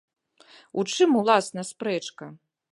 [0.79, 2.25] У чым, уласна, спрэчка?